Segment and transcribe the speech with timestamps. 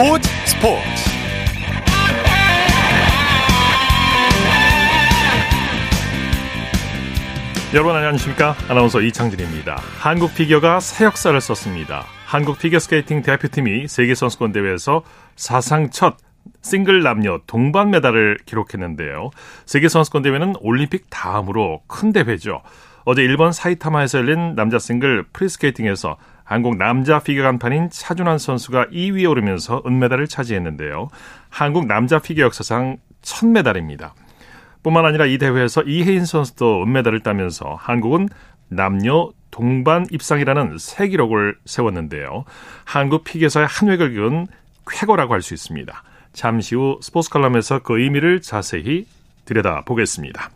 [0.00, 0.80] 스포츠 스포츠.
[7.74, 8.56] 여러분 안녕하십니까?
[8.70, 9.76] 아나운서 이창진입니다.
[9.98, 12.06] 한국 피겨가 새 역사를 썼습니다.
[12.24, 15.02] 한국 피겨스케이팅 대표팀이 세계선수권 대회에서
[15.36, 16.16] 사상 첫
[16.62, 19.28] 싱글 남녀 동반 메달을 기록했는데요.
[19.66, 22.62] 세계선수권 대회는 올림픽 다음으로 큰 대회죠.
[23.04, 26.16] 어제 일본 사이타마에서 열린 남자 싱글 프리스케이팅에서
[26.50, 31.08] 한국 남자 피겨 간판인 차준환 선수가 2위에 오르면서 은메달을 차지했는데요.
[31.48, 34.14] 한국 남자 피겨 역사상 첫 메달입니다.
[34.82, 38.28] 뿐만 아니라 이 대회에서 이혜인 선수도 은메달을 따면서 한국은
[38.66, 42.44] 남녀 동반 입상이라는 새 기록을 세웠는데요.
[42.84, 44.48] 한국 피겨사의 한 획을 그은
[44.90, 46.02] 쾌거라고 할 수 있습니다.
[46.32, 49.06] 잠시 후 스포츠 칼럼에서 그 의미를 자세히
[49.44, 50.50] 들여다보겠습니다.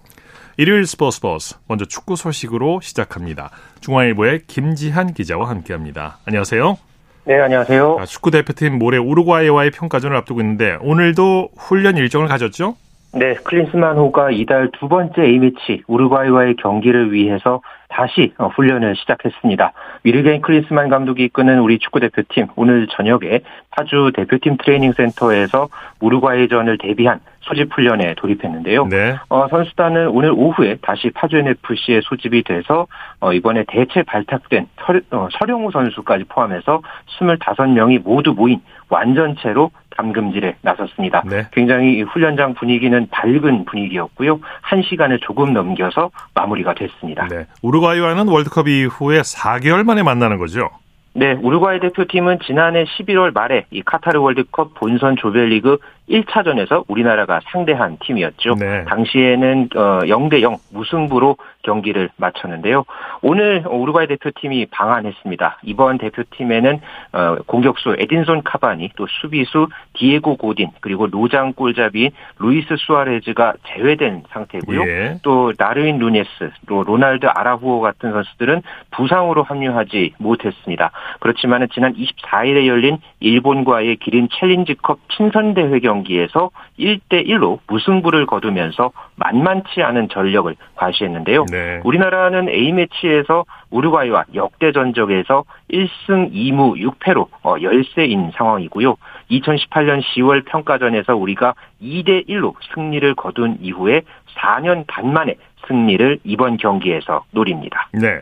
[0.56, 3.50] 일요일 스포츠 버스 먼저 축구 소식으로 시작합니다.
[3.80, 6.19] 중앙일보의 김지한 기자와 함께합니다.
[6.27, 6.78] 안녕하세요.
[7.27, 7.96] 네, 안녕하세요.
[7.98, 12.77] 아, 축구 대표팀 모레 우루과이와의 평가전을 앞두고 있는데 오늘도 훈련 일정을 가졌죠?
[13.14, 19.72] 네, 클린스만 호가 이달 두 번째 A매치 우루과이와의 경기를 위해서 다시 어, 훈련을 시작했습니다.
[20.02, 25.68] 위르겐 클린스만 감독이 이끄는 우리 축구대표팀 오늘 저녁에 파주 대표팀 트레이닝 센터에서
[26.00, 28.87] 우루과이전을 대비한 소집 훈련에 돌입했는데요.
[28.87, 29.17] 네.
[29.28, 32.86] 어, 선수단은 오늘 오후에 다시 파주 NFC에 소집이 돼서
[33.20, 36.83] 어, 이번에 대체 발탁된 서, 어, 서령우 선수까지 포함해서
[37.19, 41.23] 25명이 모두 모인 완전체로 감금질에 나섰습니다.
[41.27, 41.47] 네.
[41.53, 44.41] 굉장히 훈련장 분위기는 밝은 분위기였고요.
[44.61, 47.29] 한 시간을 조금 넘겨서 마무리가 됐습니다.
[47.29, 47.47] 네.
[47.62, 50.70] 우루과이와는 월드컵 이후에 4개월 만에 만나는 거죠?
[51.17, 58.55] 네, 우루과이 대표팀은 지난해 11월 말에 이 카타르 월드컵 본선 조별리그 1차전에서 우리나라가 상대한 팀이었죠.
[58.55, 58.84] 네.
[58.84, 62.84] 당시에는 0대 어, 0 무승부로 경기를 마쳤는데요.
[63.22, 65.61] 오늘 우루과이 대표팀이 방한했습니다.
[65.62, 66.80] 이번 대표팀에는
[67.12, 74.83] 어, 공격수 에딘손 카바니, 또 수비수 디에고 고딘, 그리고 노장 골잡이인 루이스 수아레즈가 제외된 상태고요.
[74.83, 75.18] 예.
[75.23, 80.90] 또 다르윈 누녜스, 또 로날드 아라우호 같은 선수들은 부상으로 합류하지 못했습니다.
[81.20, 89.82] 그렇지만 지난 24일에 열린 일본과의 기린 챌린지컵 친선 대회 경기에서 1대 1로 무승부를 거두면서 만만치
[89.82, 91.46] 않은 전력을 과시했는데요.
[91.50, 91.80] 네.
[91.84, 98.96] 우리나라는 A매치에서 우루과이와 역대 전적에서 1승 2무 6패로 어, 열세인 상황이고요.
[99.30, 104.02] 2018년 10월 평가전에서 우리가 2대 1로 승리를 거둔 이후에
[104.36, 107.88] 4년 반 만에 승리를 이번 경기에서 노립니다.
[107.92, 108.20] 네.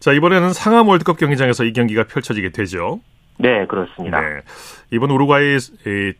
[0.00, 3.00] 자, 이번에는 상암 월드컵 경기장에서 이 경기가 펼쳐지게 되죠.
[3.38, 4.20] 네, 그렇습니다.
[4.20, 4.40] 네.
[4.90, 5.58] 이번 우루과이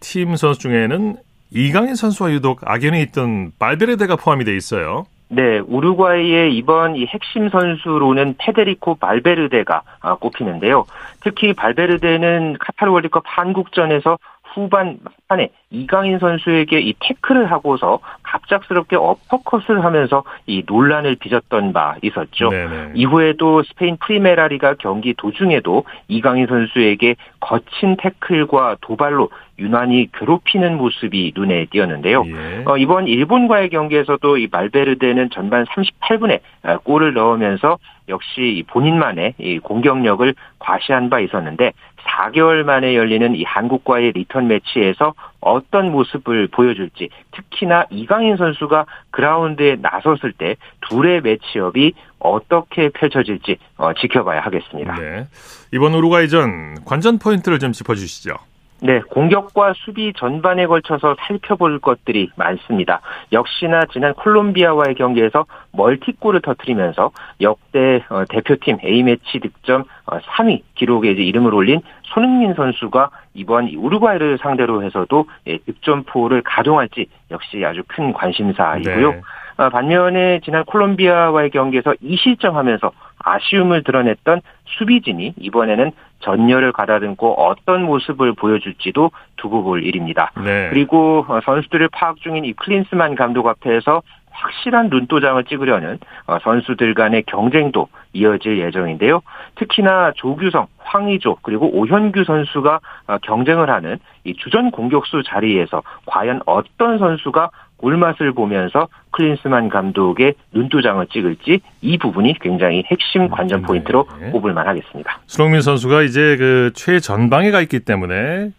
[0.01, 1.17] 팀 선수 중에는
[1.51, 5.05] 이강인 선수와 유독 악연이 있던 발베르데가 포함이 돼 있어요.
[5.29, 10.85] 네, 우루과이의 이번 이 핵심 선수로는 페데리코 발베르데가 아, 꼽히는데요.
[11.21, 14.19] 특히 발베르데는 카타르 월드컵 한국전에서
[14.55, 22.51] 후반 막판에 이강인 선수에게 이 태클을 하고서 갑작스럽게 어퍼컷을 하면서 이 논란을 빚었던 바 있었죠.
[22.51, 22.93] 네네.
[22.95, 32.25] 이후에도 스페인 프리메라리가 경기 도중에도 이강인 선수에게 거친 태클과 도발로 유난히 괴롭히는 모습이 눈에 띄었는데요.
[32.27, 32.65] 예.
[32.67, 40.35] 어, 이번 일본과의 경기에서도 이 발베르데는 전반 38분에 아, 골을 넣으면서 역시 본인만의 이 공격력을
[40.59, 41.73] 과시한 바 있었는데
[42.07, 50.33] 4개월 만에 열리는 이 한국과의 리턴 매치에서 어떤 모습을 보여줄지 특히나 이강인 선수가 그라운드에 나섰을
[50.33, 50.57] 때
[50.89, 54.95] 둘의 매치업이 어떻게 펼쳐질지 어, 지켜봐야 하겠습니다.
[54.95, 55.27] 네.
[55.73, 58.37] 이번 우루과이전 관전 포인트를 좀 짚어주시죠.
[58.85, 63.01] 네, 공격과 수비 전반에 걸쳐서 살펴볼 것들이 많습니다.
[63.31, 71.23] 역시나 지난 콜롬비아와의 경기에서 멀티골을 터뜨리면서 역대 어, 대표팀 A매치 득점 3위 어, 기록에 이제
[71.23, 79.13] 이름을 올린 손흥민 선수가 이번 우루과이를 상대로 해서도 예, 득점포를 가동할지 역시 아주 큰 관심사이고요.
[79.13, 79.21] 네.
[79.59, 82.91] 어, 반면에 지난 콜롬비아와의 경기에서 2실점하면서
[83.25, 90.31] 아쉬움을 드러냈던 수비진이 이번에는 전열을 가다듬고 어떤 모습을 보여줄지도 두고 볼 일입니다.
[90.43, 90.69] 네.
[90.71, 94.03] 그리고 어, 선수들을 파악 중인 이 클린스만 감독 앞에서
[94.33, 99.21] 확실한 눈도장을 찍으려는 어, 선수들 간의 경쟁도 이어질 예정인데요.
[99.57, 106.99] 특히나 조규성, 황의조 그리고 오현규 선수가 어, 경쟁을 하는 이 주전 공격수 자리에서 과연 어떤
[106.99, 107.51] 선수가
[107.83, 113.67] 골맛을 보면서 클린스만 감독의 눈도장을 찍을지 이 부분이 굉장히 핵심 관전 네.
[113.67, 115.21] 포인트로 꼽을 만하겠습니다.
[115.27, 118.51] 수롱민 선수가 이제 그 최전방에 가 있기 때문에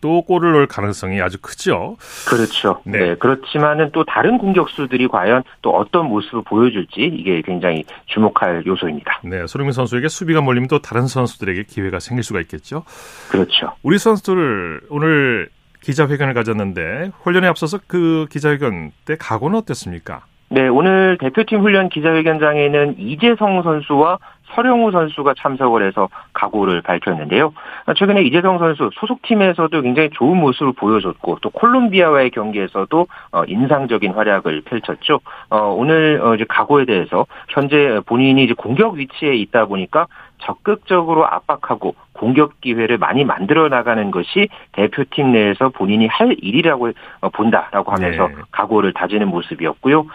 [0.00, 1.98] 또 골을 넣을 가능성이 아주 크죠.
[2.26, 2.80] 그렇죠.
[2.84, 2.98] 네.
[2.98, 3.14] 네.
[3.16, 9.20] 그렇지만은 또 다른 공격수들이 과연 또 어떤 모습을 보여줄지 이게 굉장히 주목할 요소입니다.
[9.24, 9.46] 네.
[9.46, 12.84] 손흥민 선수에게 수비가 몰리면 또 다른 선수들에게 기회가 생길 수가 있겠죠.
[13.30, 13.72] 그렇죠.
[13.82, 15.50] 우리 선수들 오늘
[15.80, 20.22] 기자회견을 가졌는데 훈련에 앞서서 그 기자회견 때 각오는 어땠습니까?
[20.52, 24.18] 네, 오늘 대표팀 훈련 기자회견장에는 이재성 선수와
[24.54, 27.52] 서령우 선수가 참석을 해서 각오를 밝혔는데요.
[27.96, 35.20] 최근에 이재성 선수 소속팀에서도 굉장히 좋은 모습을 보여줬고 또 콜롬비아와의 경기에서도 어, 인상적인 활약을 펼쳤죠.
[35.50, 40.08] 어, 오늘 어, 이제 각오에 대해서 현재 본인이 이제 공격 위치에 있다 보니까
[40.40, 46.92] 적극적으로 압박하고 공격 기회를 많이 만들어 나가는 것이 대표팀 내에서 본인이 할 일이라고
[47.32, 48.34] 본다라고 하면서 네.
[48.50, 50.06] 각오를 다지는 모습이었고요.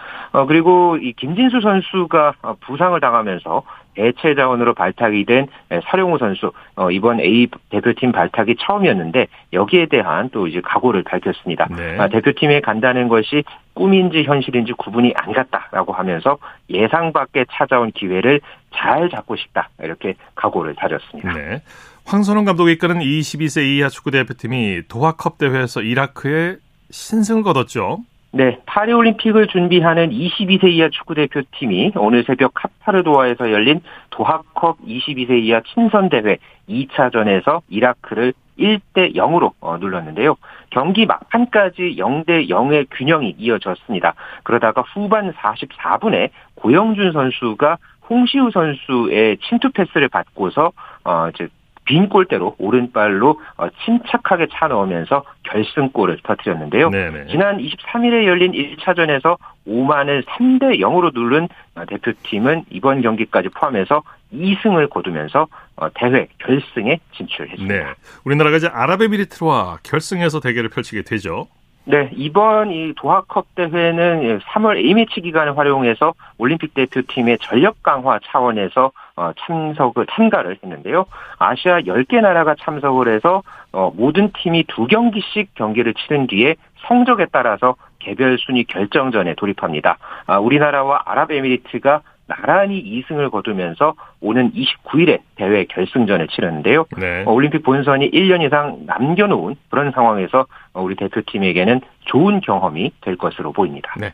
[0.46, 3.62] 그리고 이 김진수 선수가 부상을 당하면서
[3.96, 5.48] 대체 자원으로 발탁이 된
[5.90, 11.66] 서령우 선수 어, 이번 A 대표팀 발탁이 처음이었는데 여기에 대한 또 이제 각오를 밝혔습니다.
[11.74, 11.98] 네.
[11.98, 13.42] 아, 대표팀에 간다는 것이
[13.74, 16.38] 꿈인지 현실인지 구분이 안 갔다라고 하면서
[16.70, 18.40] 예상 밖에 찾아온 기회를
[18.74, 21.32] 잘 잡고 싶다 이렇게 각오를 다졌습니다.
[21.32, 21.62] 네.
[22.04, 26.56] 황선홍 감독이 이끄는 22세 이하 축구 대표팀이 도하컵 대회에서 이라크에
[26.90, 27.98] 신승을 거뒀죠.
[28.36, 33.80] 네, 파리올림픽을 준비하는 22세 이하 축구대표팀이 오늘 새벽 카타르도하에서 열린
[34.10, 36.36] 도하컵 22세 이하 친선대회
[36.68, 40.36] 2차전에서 이라크를 1대 0으로 어, 눌렀는데요.
[40.68, 44.12] 경기 막판까지 0대 0의 균형이 이어졌습니다.
[44.42, 47.78] 그러다가 후반 44분에 고영준 선수가
[48.10, 50.72] 홍시우 선수의 침투 패스를 받고서
[51.04, 51.48] 어, 이제
[51.86, 56.90] 빈 골대로 오른발로 어, 침착하게 차 넣으면서 결승골을 터뜨렸는데요.
[56.90, 57.28] 네네.
[57.28, 64.02] 지난 23일에 열린 1차전에서 오만을 3대 0으로 누른 어, 대표팀은 이번 경기까지 포함해서
[64.34, 65.46] 2승을 거두면서
[65.76, 67.74] 어, 대회 결승에 진출했습니다.
[67.74, 67.94] 네.
[68.24, 71.46] 우리나라가 이제 아랍에미리트와 결승에서 대결을 펼치게 되죠.
[71.88, 79.30] 네, 이번 이 도하컵 대회는 3월 A매치 기간을 활용해서 올림픽 대표팀의 전력 강화 차원에서 어,
[79.38, 81.06] 참석을 참가를 했는데요.
[81.38, 86.56] 아시아 10개 나라가 참석을 해서 어, 모든 팀이 두 경기씩 경기를 치른 뒤에
[86.88, 89.98] 성적에 따라서 개별 순위 결정전에 돌입합니다.
[90.26, 96.86] 아, 우리나라와 아랍에미리트가 나란히 2승을 거두면서 오는 29일에 대회 결승전을 치르는데요.
[96.98, 97.24] 네.
[97.24, 103.52] 어, 올림픽 본선이 1년 이상 남겨놓은 그런 상황에서 어, 우리 대표팀에게는 좋은 경험이 될 것으로
[103.52, 103.94] 보입니다.
[103.98, 104.12] 네.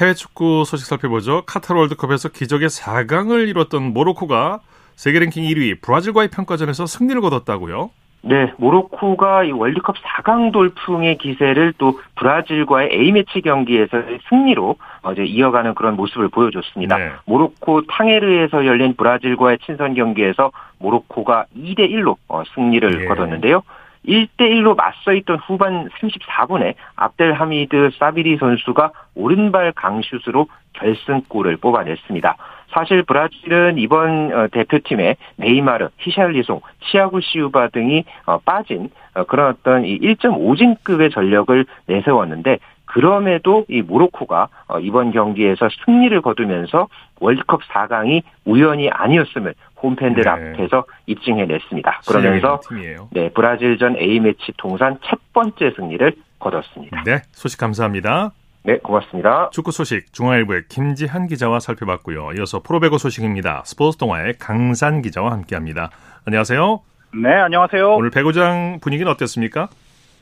[0.00, 1.42] 해외 축구 소식 살펴보죠.
[1.46, 4.60] 카타르 월드컵에서 기적의 4강을 이뤘던 모로코가
[4.94, 7.90] 세계 랭킹 1위 브라질과의 평가전에서 승리를 거뒀다고요?
[8.22, 15.94] 네, 모로코가 이 월드컵 4강 돌풍의 기세를 또 브라질과의 A매치 경기에서 승리로 어제 이어가는 그런
[15.96, 16.98] 모습을 보여줬습니다.
[16.98, 17.10] 네.
[17.26, 23.04] 모로코 탕헤르에서 열린 브라질과의 친선 경기에서 모로코가 2대 1로 어, 승리를 네.
[23.06, 23.62] 거뒀는데요.
[24.06, 32.36] 1대1로 맞서 있던 후반 34분에 압델 하미드 사비리 선수가 오른발 강슛으로 결승골을 뽑아냈습니다.
[32.70, 39.82] 사실 브라질은 이번 어, 대표팀에 네이마르, 히샬리송, 치아구 시우바 등이 어, 빠진 어, 그런 어떤
[39.82, 44.48] 1.5진급의 전력을 내세웠는데 그럼에도 이 모로코가
[44.80, 46.88] 이번 경기에서 승리를 거두면서
[47.20, 50.28] 월드컵 4강이 우연이 아니었음을 홈팬들 네.
[50.28, 52.00] 앞에서 입증해냈습니다.
[52.08, 52.60] 그러면서
[53.10, 57.02] 네, 브라질전 A매치 통산 첫 번째 승리를 거뒀습니다.
[57.04, 58.32] 네, 소식 감사합니다.
[58.64, 59.50] 네, 고맙습니다.
[59.50, 62.30] 축구 소식 중앙일보의 김지한 기자와 살펴봤고요.
[62.38, 63.62] 이어서 프로배구 소식입니다.
[63.64, 65.90] 스포츠 동아의 강산 기자와 함께합니다.
[66.26, 66.80] 안녕하세요.
[67.22, 67.94] 네, 안녕하세요.
[67.94, 69.68] 오늘 배구장 분위기는 어땠습니까?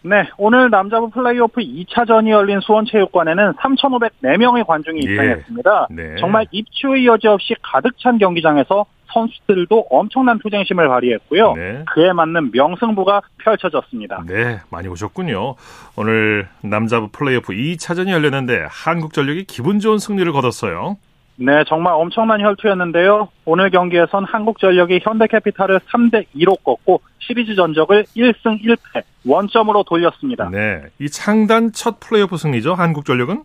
[0.08, 5.10] 네, 오늘 남자부 플레이오프 2차전이 열린 수원체육관에는 3,504명의 관중이 예.
[5.10, 5.88] 입장했습니다.
[5.90, 5.94] 예.
[5.94, 6.14] 네.
[6.20, 11.54] 정말 입추의 여지 없이 가득 찬 경기장에서 선수들도 엄청난 투쟁심을 발휘했고요.
[11.54, 11.84] 네.
[11.92, 14.22] 그에 맞는 명승부가 펼쳐졌습니다.
[14.26, 15.56] 네, 많이 오셨군요.
[15.96, 20.98] 오늘 남자부 플레이오프 2차전이 열렸는데 한국전력이 기분 좋은 승리를 거뒀어요.
[21.38, 23.28] 네, 정말 엄청난 혈투였는데요.
[23.44, 30.48] 오늘 경기에선 한국전력이 현대캐피탈을 3대 2로 꺾고 시리즈 전적을 1승 1패 원점으로 돌렸습니다.
[30.50, 32.74] 네, 이 창단 첫 플레이오프 승리죠.
[32.74, 33.44] 한국전력은?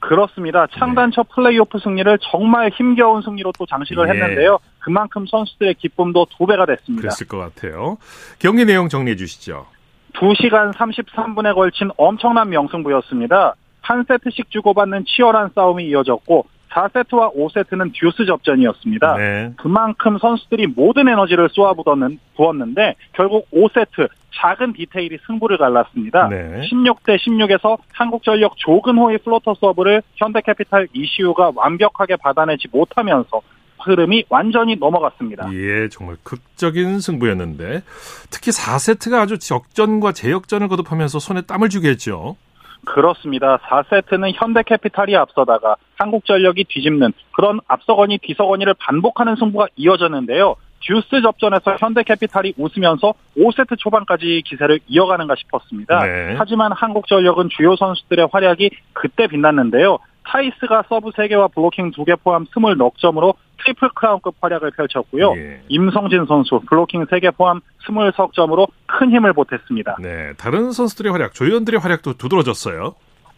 [0.00, 0.66] 그렇습니다.
[0.78, 1.14] 창단 네.
[1.14, 4.12] 첫 플레이오프 승리를 정말 힘겨운 승리로 또 장식을 예.
[4.12, 4.58] 했는데요.
[4.80, 7.02] 그만큼 선수들의 기쁨도 두 배가 됐습니다.
[7.02, 7.98] 그랬을 것 같아요.
[8.38, 9.66] 경기 내용 정리해 주시죠.
[10.14, 13.54] 2시간 33분에 걸친 엄청난 명승부였습니다.
[13.82, 19.16] 한 세트씩 주고받는 치열한 싸움이 이어졌고 4세트와 5세트는 듀스 접전이었습니다.
[19.16, 19.52] 네.
[19.56, 26.28] 그만큼 선수들이 모든 에너지를 쏟아부었는데 결국 5세트 작은 디테일이 승부를 갈랐습니다.
[26.28, 26.62] 네.
[26.70, 33.42] 16대 16에서 한국전력 조근호의 플로터 서브를 현대캐피탈 이시우가 완벽하게 받아내지 못하면서
[33.80, 35.50] 흐름이 완전히 넘어갔습니다.
[35.54, 37.82] 예, 정말 극적인 승부였는데
[38.30, 42.36] 특히 4세트가 아주 적전과 재역전을 거듭하면서 손에 땀을 주게 했죠.
[42.84, 43.58] 그렇습니다.
[43.58, 50.56] 4세트는 현대캐피탈이 앞서다가 한국전력이 뒤집는 그런 앞서거니 뒤서거니를 반복하는 승부가 이어졌는데요.
[50.82, 56.00] 듀스 접전에서 현대캐피탈이 웃으면서 5세트 초반까지 기세를 이어가는가 싶었습니다.
[56.00, 56.34] 네.
[56.38, 59.98] 하지만 한국전력은 주요 선수들의 활약이 그때 빛났는데요.
[60.24, 65.34] 타이스가 서브 3개와 블로킹 2개 포함 20넉점으로 트리플 크라운급 활약을 펼쳤고요.
[65.36, 65.60] 예.
[65.68, 68.68] 임성진 선수 블로킹 3개 포함 20석점으로
[69.00, 69.96] 큰 힘을 보탰습니다.
[70.00, 72.94] 네, 다른 선수들의 활약, 조연들의 활약도 두드러졌어요.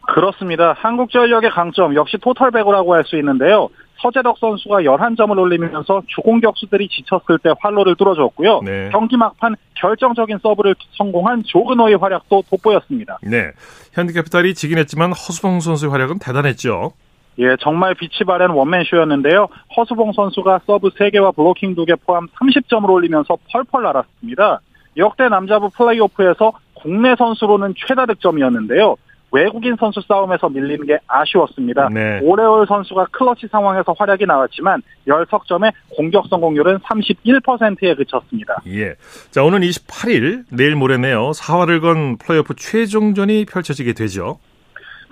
[0.08, 0.74] 그렇습니다.
[0.76, 3.68] 한국 전력의 강점 역시 토탈 배구라고 할 수 있는데요.
[4.00, 8.62] 서재덕 선수가 11점을 올리면서 주공격수들이 지쳤을 때 활로를 뚫어줬고요.
[8.64, 8.88] 네.
[8.90, 13.18] 경기 막판 결정적인 서브를 성공한 조근호의 활약도 돋보였습니다.
[13.22, 13.52] 네.
[13.92, 16.94] 현대캐피탈이 지긴 했지만 허수봉 선수의 활약은 대단했죠.
[17.38, 19.46] 예, 정말 빛이 바랜 원맨쇼였는데요.
[19.76, 24.60] 허수봉 선수가 서브 3개와 블로킹 2개 포함 30점을 올리면서 펄펄 날았습니다.
[24.96, 28.96] 역대 남자부 플레이오프에서 국내 선수로는 최다 득점이었는데요.
[29.32, 31.88] 외국인 선수 싸움에서 밀리는 게 아쉬웠습니다.
[31.88, 32.20] 네.
[32.22, 38.60] 오레올 선수가 클러치 상황에서 활약이 나왔지만 10석점의 공격 성공률은 31%에 그쳤습니다.
[38.66, 38.94] 예.
[39.30, 41.30] 자, 오늘 28일 내일 모레네요.
[41.30, 44.38] 사활을 건 플레이오프 최종전이 펼쳐지게 되죠.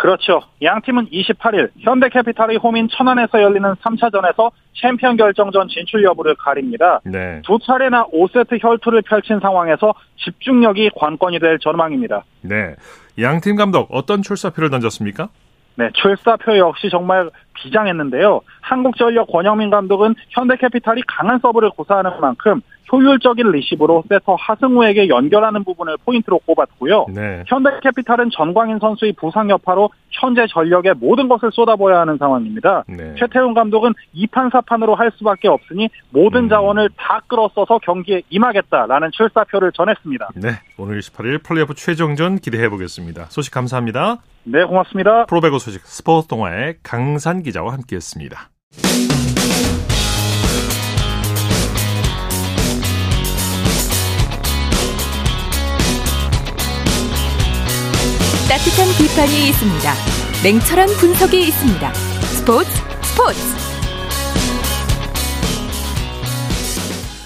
[0.01, 0.41] 그렇죠.
[0.63, 7.01] 양 팀은 28일 현대캐피탈의 홈인 천안에서 열리는 3차전에서 챔피언 결정전 진출 여부를 가립니다.
[7.05, 7.43] 네.
[7.45, 9.93] 두 차례나 5세트 혈투를 펼친 상황에서
[10.25, 12.25] 집중력이 관건이 될 전망입니다.
[12.41, 12.77] 네.
[13.21, 15.29] 양 팀 감독 어떤 출사표를 던졌습니까?
[15.77, 18.41] 네, 출사표 역시 정말 비장했는데요.
[18.61, 22.61] 한국전력 권영민 감독은 현대캐피탈이 강한 서브를 구사하는 만큼
[22.93, 27.07] 효율적인 리시브로 세터 하승우에게 연결하는 부분을 포인트로 꼽았고요.
[27.15, 27.45] 네.
[27.47, 32.85] 현대캐피탈은 전광인 선수의 부상 여파로 현재 전력의 모든 것을 쏟아부어야 하는 상황입니다.
[32.89, 33.15] 네.
[33.17, 36.49] 최태훈 감독은 2판 4판으로 할 수밖에 없으니 모든 음.
[36.49, 40.31] 자원을 다 끌어써서 경기에 임하겠다라는 출사표를 전했습니다.
[40.35, 43.27] 네, 오늘 28일 플레이오프 최종전 기대해 보겠습니다.
[43.27, 44.19] 소식 감사합니다.
[44.53, 45.27] 네, 고맙습니다.
[45.27, 48.51] 프로배구 소식 스포츠 동아의 강산 기자와 함께했습니다.
[58.49, 59.93] 따뜻한 비판이 있습니다.
[60.43, 61.95] 냉철한 분석이 있습니다.
[61.95, 62.71] 스포츠
[63.03, 63.60] 스포츠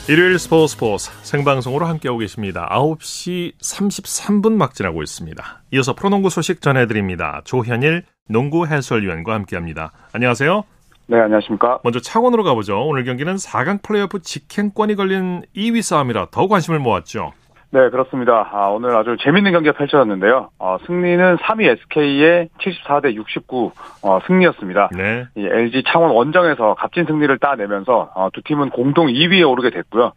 [0.06, 2.68] 일요일 스포츠 스포츠 생방송으로 함께하고 계십니다.
[2.70, 5.62] 9시 33분 막 지나고 있습니다.
[5.72, 7.40] 이어서 프로농구 소식 전해드립니다.
[7.44, 9.92] 조현일 농구 해설위원과 함께합니다.
[10.12, 10.64] 안녕하세요.
[11.06, 11.80] 네, 안녕하십니까.
[11.84, 12.86] 먼저 창원으로 가보죠.
[12.86, 17.32] 오늘 경기는 4강 플레이오프 직행권이 걸린 2위 싸움이라 더 관심을 모았죠.
[17.74, 18.48] 네, 그렇습니다.
[18.52, 20.50] 아, 오늘 아주 재밌는 경기가 펼쳐졌는데요.
[20.60, 24.90] 어, 승리는 3위 SK의 74대 69 어, 승리였습니다.
[24.96, 25.26] 네.
[25.34, 30.12] 이 LG 창원 원정에서 값진 승리를 따내면서 어, 두 팀은 공동 2위에 오르게 됐고요.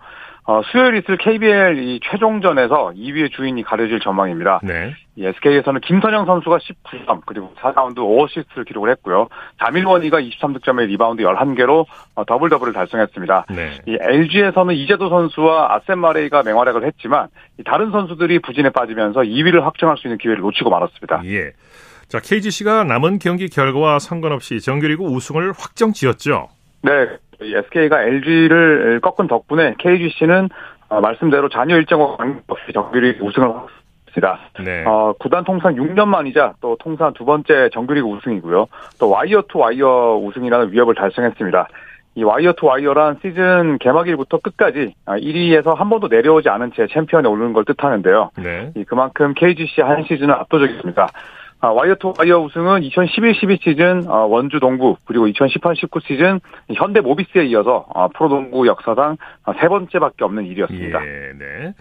[0.45, 4.59] 어, 수요일 있을 KBL 이 최종전에서 2위의 주인이 가려질 전망입니다.
[4.61, 4.93] 네.
[5.17, 9.27] 이 SK에서는 김선형 선수가 19점 그리고 4리바운드 5어시스트를 기록을 했고요.
[9.59, 13.47] 자밀 워니가 23득점에 리바운드 11개로 어, 더블 더블을 달성했습니다.
[13.49, 13.71] 네.
[13.87, 17.29] 이 LG에서는 이재도 선수와 아셈 마레이가 맹활약을 했지만
[17.65, 21.23] 다른 선수들이 부진에 빠지면서 2위를 확정할 수 있는 기회를 놓치고 말았습니다.
[21.25, 21.51] 예.
[22.07, 26.47] 자, KGC가 남은 경기 결과와 상관없이 정규리그 우승을 확정 지었죠.
[26.83, 26.91] 네,
[27.41, 30.49] SK가 LG를 꺾은 덕분에 KGC는
[30.89, 33.51] 어, 말씀대로 잔여 일정과 관계없이 정규리그 우승을
[34.17, 34.39] 했습니다.
[34.63, 34.83] 네.
[34.85, 38.67] 어, 구단 통산 6년 만이자 또 통산 두 번째 정규리그 우승이고요.
[38.99, 41.67] 또 wire to wire 우승이라는 위업을 달성했습니다.
[42.15, 47.53] 이 wire to wire란 시즌 개막일부터 끝까지 1위에서 한 번도 내려오지 않은 채 챔피언에 오르는
[47.53, 48.31] 걸 뜻하는데요.
[48.37, 48.73] 네.
[48.87, 51.09] 그만큼 KGC 한 시즌은 압도적입니다.
[51.59, 56.39] 아, 와이어 투 와이어 우승은 2011-12 시즌 어, 원주 동부 그리고 2018-19 시즌
[56.75, 60.99] 현대 모비스에 이어서 어, 프로농구 역사상 어, 세 번째밖에 없는 일이었습니다.
[61.03, 61.73] 예, 네.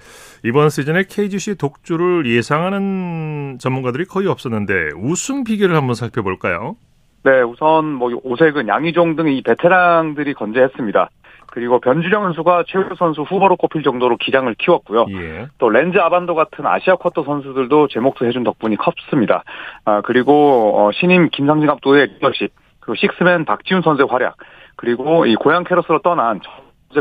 [0.45, 6.76] 이번 시즌에 KGC 독주를 예상하는 전문가들이 거의 없었는데 우승 비결을 한번 살펴볼까요?
[7.25, 11.11] 네, 우선 뭐 오세근 양희종 등 이 베테랑들이 건재했습니다.
[11.57, 15.07] 그리고 변준형 선수가 최우수 선수 후보로 꼽힐 정도로 기량을 키웠고요.
[15.09, 15.47] 예.
[15.57, 19.43] 또 렌즈 아반도 같은 아시아 쿼터 선수들도 제 몫도 해준 덕분이 컸습니다.
[19.87, 24.37] 아, 그리고 어, 신임 김상진 감독의 리더십, 그리고 식스맨 박지훈 선수의 활약,
[24.77, 26.41] 그리고 이 고향 캐럿으로 떠난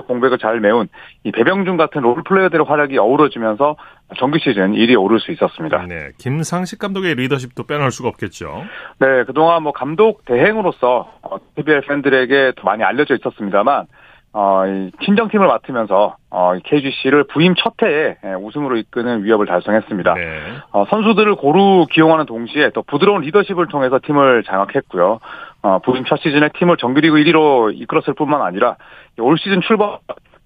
[0.08, 0.88] 공백을 잘 메운
[1.26, 3.76] 이 배병준 같은 롤플레이어들의 활약이 어우러지면서
[4.18, 5.86] 정규 시즌 1위에 오를 수 있었습니다.
[5.86, 8.64] 네, 김상식 감독의 리더십도 빼놓을 수가 없겠죠.
[9.00, 11.12] 네, 그동안 뭐 감독 대행으로서
[11.58, 13.88] TBL 어, 팬들에게 많이 알려져 있었습니다만
[14.38, 14.64] 어,
[15.06, 20.14] 친정팀을 맡으면서 어, KGC를 부임 첫 해에 예, 우승으로 이끄는 위협을 달성했습니다.
[20.14, 20.42] 네.
[20.74, 25.20] 어, 선수들을 고루 기용하는 동시에 또 부드러운 리더십을 통해서 팀을 장악했고요.
[25.62, 28.76] 어, 부임 첫 시즌에 팀을 정규리그 1위로 이끌었을 뿐만 아니라
[29.20, 30.00] 올 시즌 출범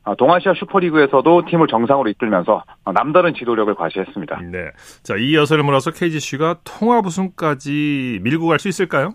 [0.04, 4.40] 어, 동아시아 슈퍼리그에서도 팀을 정상으로 이끌면서 어, 남다른 지도력을 과시했습니다.
[4.52, 4.70] 네.
[5.02, 9.14] 자, 이 여세를 몰아서 KGC가 통합 우승까지 밀고 갈 수 있을까요?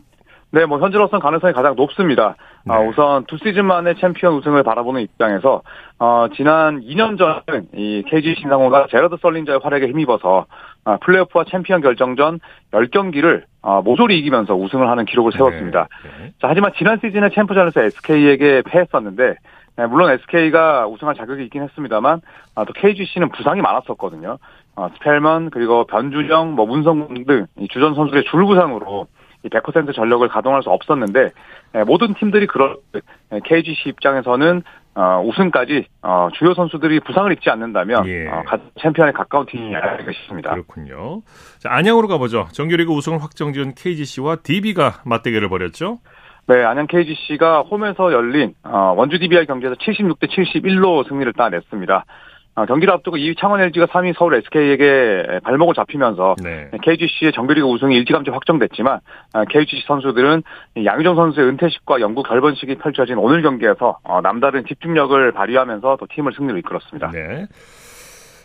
[0.54, 2.36] 네, 뭐 현재로서는 가능성이 가장 높습니다.
[2.64, 2.72] 네.
[2.72, 5.62] 아, 우선 두 시즌 만에 챔피언 우승을 바라보는 입장에서
[5.98, 7.42] 어, 지난 2년 전
[7.74, 10.46] 이 KGC 인삼공사가 제러드 설린저의 활약에 힘입어서
[10.84, 12.38] 아, 플레이오프와 챔피언 결정전
[12.72, 15.88] 10경기를 아, 모조리 이기면서 우승을 하는 기록을 세웠습니다.
[16.04, 16.10] 네.
[16.26, 16.32] 네.
[16.40, 19.34] 자, 하지만 지난 시즌에 챔프전에서 SK에게 패했었는데
[19.76, 22.20] 네, 물론 SK가 우승할 자격이 있긴 했습니다만
[22.54, 24.38] 아, 또 KGC는 부상이 많았었거든요.
[24.76, 30.62] 아, 스펠먼 그리고 변준형, 뭐 문성곤 등 주전 선수의 줄 부상으로 이 100% 전력을 가동할
[30.62, 31.30] 수 없었는데
[31.76, 32.76] 예, 모든 팀들이 그런
[33.44, 34.62] KGC 입장에서는
[34.96, 38.28] 어, 우승까지 어, 주요 선수들이 부상을 입지 않는다면 예.
[38.28, 38.42] 어,
[38.80, 40.50] 챔피언에 가까운 팀이 아닐까 싶습니다.
[40.50, 41.22] 그렇군요.
[41.58, 42.46] 자, 안양으로 가보죠.
[42.52, 45.98] 정규리그 우승을 확정지은 KGC와 DB가 맞대결을 벌였죠.
[46.46, 52.04] 네, 안양 KGC가 홈에서 열린 어, 원주 DBI 경기에서 76대 71로 승리를 따냈습니다.
[52.56, 56.70] 아, 경기를 앞두고 2위 창원 LG가 3위 서울 SK에게 발목을 잡히면서 네.
[56.82, 59.00] KGC의 정규리그 우승이 일찌감치 확정됐지만
[59.50, 60.42] KGC 아, 선수들은
[60.84, 66.58] 양희종 선수의 은퇴식과 영구 결번식이 펼쳐진 오늘 경기에서 어, 남다른 집중력을 발휘하면서 또 팀을 승리로
[66.58, 67.10] 이끌었습니다.
[67.10, 67.46] 네.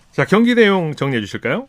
[0.10, 1.68] 자 경기 내용 정리해 주실까요?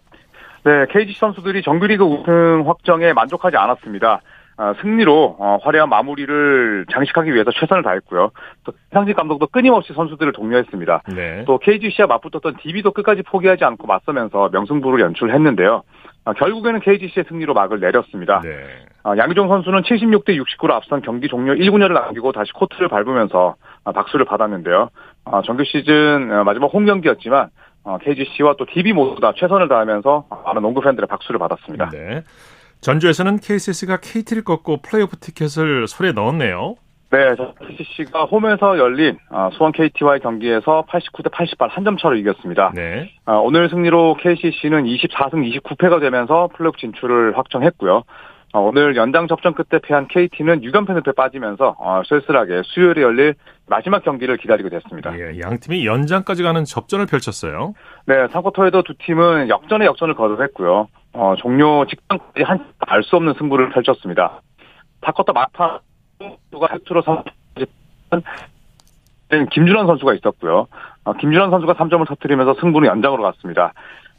[0.64, 4.23] 네, KGC 선수들이 정규리그 우승 확정에 만족하지 않았습니다.
[4.61, 8.31] 어, 승리로 어, 화려한 마무리를 장식하기 위해서 최선을 다했고요.
[8.64, 11.02] 또 상직 감독도 끊임없이 선수들을 독려했습니다.
[11.14, 11.45] 네.
[11.47, 15.83] 또 KGC와 맞붙었던 DB도 끝까지 포기하지 않고 맞서면서 명승부를 연출했는데요.
[16.26, 18.43] 어, 결국에는 KGC의 승리로 막을 내렸습니다.
[18.45, 18.50] 네.
[19.17, 23.55] 양희종 선수는 76대 69로 앞선 경기 종료 1분여를 남기고 다시 코트를 밟으면서
[23.95, 24.90] 박수를 받았는데요.
[25.47, 27.49] 정규 시즌 마지막 홈 경기였지만
[28.02, 31.88] KGC와 또 DB 모두 다 최선을 다하면서 많은 농구 팬들의 박수를 받았습니다.
[31.88, 32.23] 네.
[32.81, 36.77] 전주에서는 KCC가 KT를 꺾고 플레이오프 티켓을 손에 넣었네요.
[37.11, 37.35] 네,
[37.67, 42.71] KCC가 홈에서 열린 아, 수원 KT와의 경기에서 89대 88 한 점 차로 이겼습니다.
[42.75, 43.11] 네.
[43.25, 48.05] 아, 오늘 승리로 KCC는 24승 29패가 되면서 플레이오프 진출을 확정했고요.
[48.53, 53.35] 아, 오늘 연장 접전 끝에 패한 KT는 6연패 늪에 빠지면서 어, 쓸쓸하게 수요일에 열릴
[53.69, 55.12] 마지막 경기를 기다리고 됐습니다.
[55.19, 57.75] 예, 양 팀이 연장까지 가는 접전을 펼쳤어요.
[58.07, 60.88] 네, 3쿼터에도 두 팀은 역전의 역전을 거듭했고요.
[61.12, 64.40] 어, 종료 직전까지 한 알 수 없는 승부를 펼쳤습니다.
[65.03, 65.79] 4쿼터 막판
[66.51, 67.23] 누가 팩트로 선
[69.51, 70.66] 김준환 선수가 있었고요.
[71.05, 73.73] 어, 김준환 선수가 3점을 터뜨리면서 승부는 연장으로 갔습니다.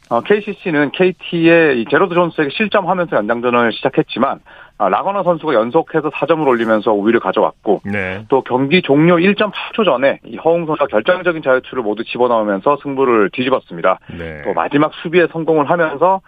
[0.08, 4.40] 어, KCC는 KT의 제로드 존스에게 실점하면서 연장전을 시작했지만
[4.78, 8.24] 어, 라거나 선수가 연속해서 4점을 올리면서 우위를 가져왔고 네.
[8.28, 13.98] 또 경기 종료 1.8초 전에 이 허웅 선수가 결정적인 자유투를 모두 집어넣으면서 승부를 뒤집었습니다.
[14.18, 14.42] 네.
[14.44, 16.20] 또 마지막 수비에 성공을 하면서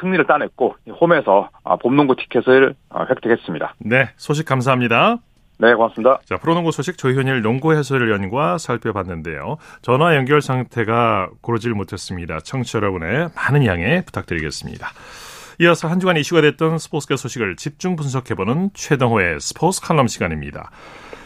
[0.00, 3.74] 승리를 따냈고 홈에서 아, 봄농구 티켓을 아, 획득했습니다.
[3.78, 5.18] 네, 소식 감사합니다.
[5.58, 6.18] 네, 고맙습니다.
[6.24, 9.56] 자, 프로농구 소식 조현일 농구 해설위원과 살펴봤는데요.
[9.82, 12.40] 전화 연결 상태가 고르질 못했습니다.
[12.40, 14.88] 청취자 여러분의 많은 양해 부탁드리겠습니다.
[15.60, 20.70] 이어서 한 주간 이슈가 됐던 스포츠계 소식을 집중 분석해보는 최동호의 스포츠 칼럼 시간입니다.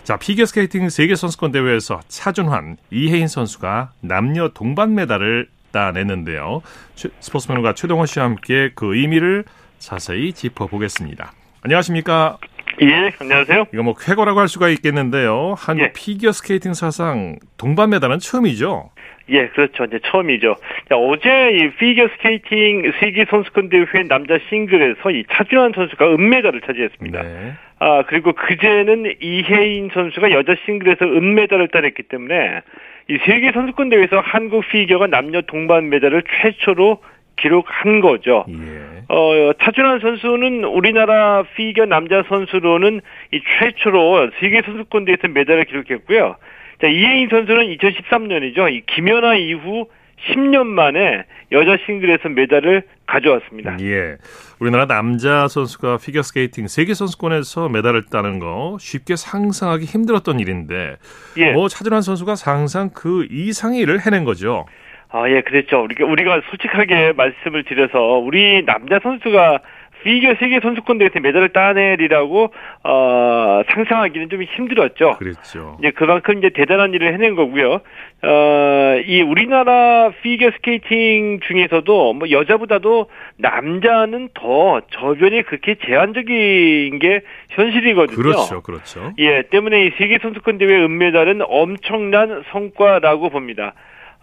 [0.05, 6.63] 자, 피겨스케이팅 세계선수권 대회에서 차준환, 이혜인 선수가 남녀 동반 메달을 따냈는데요.
[6.95, 9.45] 스포츠맨과 최동호 씨와 함께 그 의미를
[9.79, 11.33] 자세히 짚어보겠습니다.
[11.63, 12.39] 안녕하십니까?
[12.83, 13.67] 예, 안녕하세요.
[13.73, 15.55] 이거 뭐 쾌거라고 할 수가 있겠는데요.
[15.57, 15.93] 한국 예.
[15.93, 18.91] 피겨 스케이팅 사상 동반 메달은 처음이죠?
[19.31, 19.85] 예, 그렇죠.
[19.85, 20.57] 이제 처음이죠.
[20.89, 27.23] 자, 어제 이 피겨 스케이팅 세계 선수권 대회 남자 싱글에서 이 차준환 선수가 은메달을 차지했습니다.
[27.23, 27.53] 네.
[27.81, 32.63] 아, 그리고 그제는 이해인 선수가 여자 싱글에서 은메달을 따냈기 때문에
[33.09, 36.99] 이 세계 선수권 대회에서 한국 피겨가 남녀 동반 메달을 최초로
[37.37, 38.45] 기록한 거죠.
[38.49, 39.03] 예.
[39.09, 43.01] 어, 차준환 선수는 우리나라 피겨 남자 선수로는
[43.33, 46.37] 이 최초로 세계 선수권 대회에서 메달을 기록했고요.
[46.81, 48.73] 자, 이해인 선수는 2013년이죠.
[48.73, 49.89] 이 김연아 이후
[50.27, 53.77] 10년 만에 여자 싱글에서 메달을 가져왔습니다.
[53.81, 54.17] 예.
[54.59, 60.97] 우리나라 남자 선수가 피겨 스케이팅 세계 선수권에서 메달을 따는 거 쉽게 상상하기 힘들었던 일인데
[61.39, 61.53] 예.
[61.53, 64.67] 뭐 차준환 선수가 상상 그 이상의 일을 해낸 거죠.
[65.11, 65.83] 아, 예, 그랬죠.
[65.83, 69.61] 우리가, 우리가 솔직하게 말씀을 드려서, 우리 남자 선수가
[70.03, 72.53] 피겨 세계 선수권 대회에서 메달을 따내리라고
[72.85, 75.17] 어, 상상하기는 좀 힘들었죠.
[75.19, 75.77] 그렇죠.
[75.79, 77.81] 이제 그만큼 이제 대단한 일을 해낸 거고요.
[78.23, 83.07] 어, 이 우리나라 피겨 스케이팅 중에서도 뭐 여자보다도
[83.37, 88.17] 남자는 더 저변이 그렇게 제한적인 게 현실이거든요.
[88.17, 89.13] 그렇죠, 그렇죠.
[89.19, 93.75] 예, 때문에 이 세계 선수권 대회 은메달은 엄청난 성과라고 봅니다.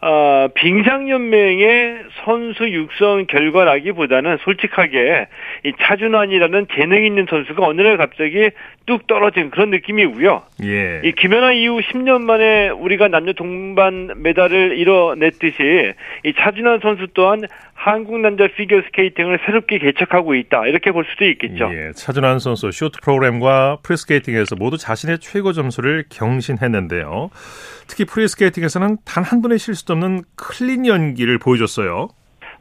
[0.01, 5.27] 어, 빙상연맹의 선수 육성 결과라기보다는 솔직하게
[5.63, 8.51] 이 차준환이라는 재능 있는 선수가 어느 날 갑자기
[8.86, 10.43] 뚝 떨어진 그런 느낌이고요.
[10.63, 11.01] 예.
[11.03, 17.41] 이 김연아 이후 10년 만에 우리가 남녀 동반 메달을 이뤄냈듯이 이 차준환 선수 또한
[17.77, 20.65] 한국 남자 피겨 스케이팅을 새롭게 개척하고 있다.
[20.65, 21.69] 이렇게 볼 수도 있겠죠.
[21.71, 27.29] 예, 차준환 선수 쇼트 프로그램과 프리스케이팅에서 모두 자신의 최고 점수를 경신했는데요.
[27.88, 32.07] 특히 프리스케이팅에서는 단 한 번의 실수도 없는 클린 연기를 보여줬어요.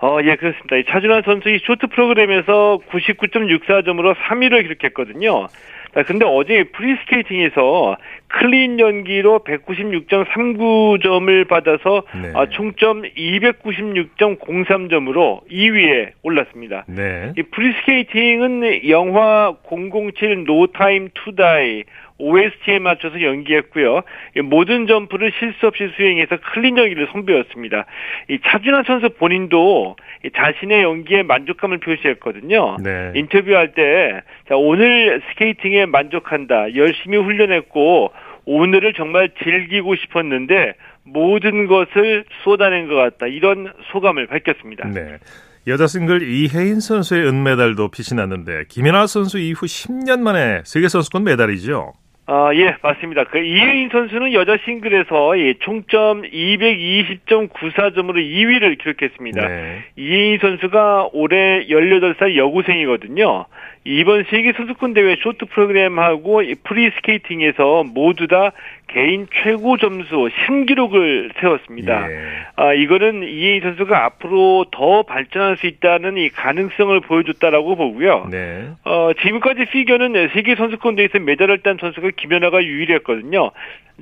[0.03, 0.77] 어, 예, 그렇습니다.
[0.77, 5.47] 이 차준환 선수 이 쇼트 프로그램에서 99.64점으로 3위를 기록했거든요.
[5.95, 7.97] 자, 근데 어제 프리스케이팅에서
[8.29, 12.33] 클린 연기로 196.39점을 받아서 네.
[12.35, 16.85] 아, 총점 296.03점으로 2위에 올랐습니다.
[16.89, 17.33] 네.
[17.39, 21.85] 이 프리스케이팅은 영화 007 No Time to Die
[22.25, 24.03] OST에 맞춰서 연기했고요.
[24.45, 27.85] 모든 점프를 실수 없이 수행해서 클린 연기를 선보였습니다.
[28.29, 29.97] 이 차준환 선수 본인도
[30.35, 32.79] 자신의 연기에 만족감을 표시했거든요.
[32.83, 33.13] 네.
[33.15, 36.75] 인터뷰할 때 자, 오늘 스케이팅에 만족한다.
[36.75, 38.13] 열심히 훈련했고
[38.47, 43.27] 오늘을 정말 즐기고 싶었는데 모든 것을 쏟아낸 것 같다.
[43.27, 44.89] 이런 소감을 밝혔습니다.
[44.89, 45.19] 네.
[45.67, 51.93] 여자 싱글 이해인 선수의 은메달도 빛이 났는데 김연아 선수 이후 10년 만에 세계 선수권 메달이죠.
[52.27, 53.25] 아, 예, 맞습니다.
[53.25, 59.47] 그 이해인 선수는 여자 싱글에서 예, 총점 220.94점으로 2위를 기록했습니다.
[59.47, 59.85] 네.
[59.97, 63.45] 이해인 선수가 올해 18살 여고생이거든요.
[63.85, 68.53] 이번 세계 선수권 대회 쇼트 프로그램하고 프리 스케이팅에서 모두 다
[68.89, 72.11] 개인 최고 점수 신기록을 세웠습니다.
[72.11, 72.19] 예.
[72.57, 78.29] 아 이거는 이해인 선수가 앞으로 더 발전할 수 있다는 이 가능성을 보여줬다라고 보고요.
[78.31, 78.71] 네.
[78.85, 83.51] 어 지금까지 피겨는 세계 선수권 대회에서 메달을 딴 선수가 김연아가 유일했거든요.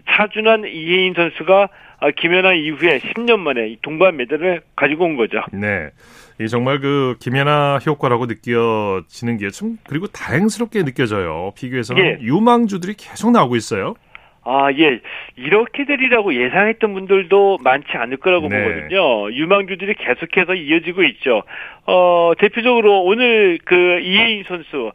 [0.08, 1.68] 차준환 이혜인 선수가
[2.00, 5.40] 아, 김연아 이후에 10년 만에 동반 메달을 가지고 온 거죠.
[5.52, 5.90] 네.
[6.40, 11.52] 이 정말 그 김연아 효과라고 느껴지는 게 좀 그리고 다행스럽게 느껴져요.
[11.56, 12.18] 피규에서는 예.
[12.22, 13.94] 유망주들이 계속 나오고 있어요.
[14.44, 15.00] 아, 예.
[15.36, 18.60] 이렇게 되리라고 예상했던 분들도 많지 않을 거라고 네.
[18.60, 19.30] 보거든요.
[19.32, 21.42] 유망주들이 계속해서 이어지고 있죠.
[21.86, 24.90] 어, 대표적으로 오늘 그 이혜인 선수,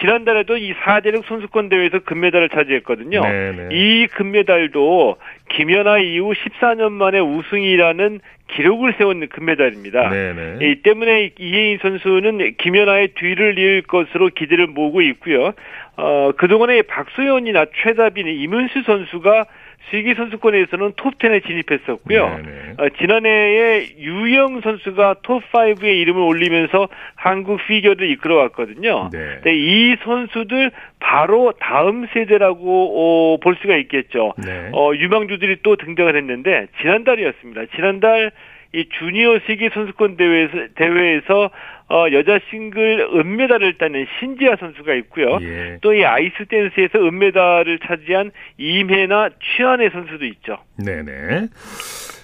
[0.00, 3.22] 지난달에도 이 4대륙 선수권 대회에서 금메달을 차지했거든요.
[3.22, 3.52] 네네.
[3.52, 3.68] 네.
[3.74, 5.16] 이 금메달도
[5.48, 8.20] 김연아 이후 14년 만에 우승이라는
[8.56, 10.08] 기록을 세운 금메달입니다.
[10.10, 10.58] 네네.
[10.58, 10.70] 네.
[10.70, 15.52] 이 때문에 이혜인 선수는 김연아의 뒤를 이을 것으로 기대를 모으고 있고요.
[15.96, 19.46] 어, 그동안에 박소연이나 최다빈, 이문수 선수가
[19.90, 22.40] 세계 선수권에서는 톱10에 진입했었고요.
[22.78, 29.10] 어, 지난해에 유영 선수가 톱5에 이름을 올리면서 한국 피겨를 이끌어왔거든요.
[29.12, 29.40] 네.
[29.52, 34.34] 이 선수들 바로 다음 세대라고 어, 볼 수가 있겠죠.
[34.38, 34.70] 네.
[34.72, 37.66] 어, 유망주들이 또 등장을 했는데 지난달이었습니다.
[37.74, 38.30] 지난달
[38.72, 41.50] 이 주니어 세계 선수권 대회에서 대회에서
[41.90, 45.38] 어, 여자 싱글 은메달을 따는 신지아 선수가 있고요.
[45.42, 45.78] 예.
[45.80, 50.58] 또이 아이스 댄스에서 은메달을 차지한 이혜나 최한혜 선수도 있죠.
[50.78, 51.48] 네네.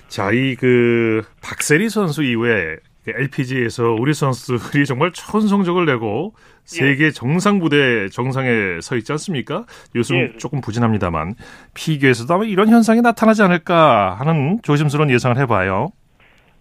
[0.08, 2.76] 자, 이 그 박세리 선수 이후에
[3.08, 7.10] LPG에서 우리 선수들이 정말 좋은 성적을 내고 세계 예.
[7.10, 9.64] 정상 부대 정상에 서 있지 않습니까?
[9.94, 10.32] 요즘 예.
[10.38, 11.34] 조금 부진합니다만
[11.74, 15.90] 피겨에서도 아마 이런 현상이 나타나지 않을까 하는 조심스러운 예상을 해봐요.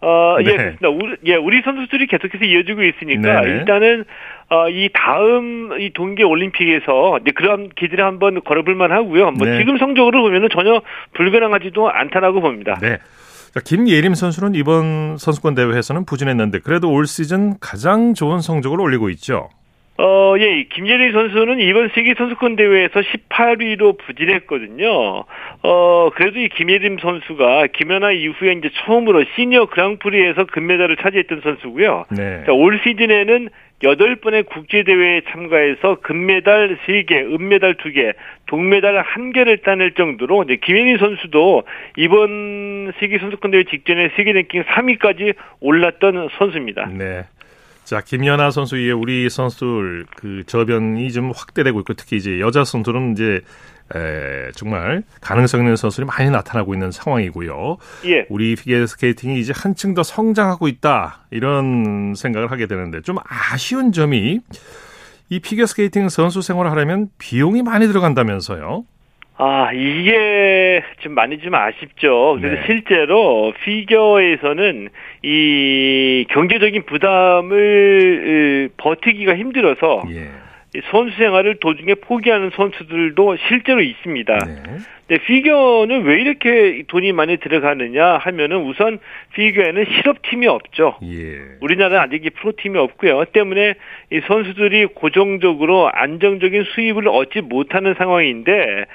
[0.01, 0.51] 어, 예, 네.
[0.51, 0.89] 예, 그렇습니다.
[0.89, 4.05] 우리, 예, 우리 선수들이 계속해서 이어지고 있으니까 네 일단은
[4.49, 9.31] 어, 이 다음 이 동계 올림픽에서 이제 그런 기대를 한번 걸어볼 만 하고요.
[9.31, 9.57] 뭐 네.
[9.57, 10.81] 지금 성적으로 보면은 전혀
[11.13, 12.77] 불가능하지도 않다라고 봅니다.
[12.81, 12.97] 네.
[13.53, 19.49] 자, 김예림 선수는 이번 선수권 대회에서는 부진했는데 그래도 올 시즌 가장 좋은 성적을 올리고 있죠.
[19.97, 25.23] 어, 예, 김예리 선수는 이번 세계 선수권 대회에서 18위로 부진했거든요.
[25.63, 32.05] 어, 그래도 이 김예림 선수가 김연아 이후에 이제 처음으로 시니어 그랑프리에서 금메달을 차지했던 선수고요.
[32.11, 32.43] 네.
[32.45, 33.49] 자, 올 시즌에는
[33.83, 38.13] 8번의 국제대회에 참가해서 금메달 3개, 은메달 2개,
[38.47, 41.63] 동메달 1개를 따낼 정도로 이제 김혜린 선수도
[41.97, 46.89] 이번 세계 선수권 대회 직전에 세계 랭킹 3위까지 올랐던 선수입니다.
[46.97, 47.23] 네.
[47.85, 53.13] 자, 김연아 선수 이에 우리 선수들 그 저변이 좀 확대되고 있고 특히 이제 여자 선수는
[53.13, 53.41] 이제
[53.95, 57.77] 에, 정말 가능성 있는 선수들이 많이 나타나고 있는 상황이고요.
[58.05, 58.25] 예.
[58.29, 64.39] 우리 피겨 스케이팅이 이제 한층 더 성장하고 있다 이런 생각을 하게 되는데 좀 아쉬운 점이
[65.29, 68.85] 이 피겨 스케이팅 선수 생활을 하려면 비용이 많이 들어간다면서요.
[69.37, 72.37] 아, 이게 좀 많이 좀 아쉽죠.
[72.39, 72.63] 그래서 네.
[72.65, 74.89] 실제로 피겨에서는
[75.23, 80.29] 이 경제적인 부담을 버티기가 힘들어서 예.
[80.89, 84.37] 선수 생활을 도중에 포기하는 선수들도 실제로 있습니다.
[84.37, 84.63] 네.
[85.07, 88.99] 근데 피겨는 왜 이렇게 돈이 많이 들어가느냐 하면은 우선
[89.35, 90.97] 피겨에는 실업팀이 없죠.
[91.03, 91.57] 예.
[91.61, 93.25] 우리나라는 아직 프로팀이 없고요.
[93.25, 93.75] 때문에
[94.11, 98.85] 이 선수들이 고정적으로 안정적인 수입을 얻지 못하는 상황인데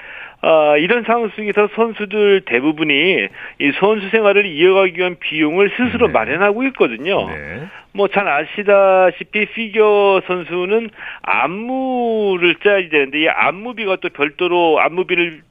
[0.43, 3.27] 어, 이런 상황 속에서 선수들 대부분이
[3.59, 6.13] 이 선수 생활을 이어가기 위한 비용을 스스로 네.
[6.13, 7.29] 마련하고 있거든요.
[7.29, 7.67] 네.
[7.93, 10.89] 뭐잘 아시다시피 피겨 선수는
[11.21, 15.41] 안무를 짜야 되는데 이 안무비가 또 별도로 안무비를